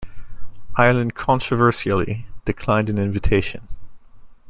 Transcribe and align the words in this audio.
Ireland 0.77 1.13
controversially 1.13 2.25
declined 2.43 2.89
an 2.89 2.97
invitation. 2.97 3.67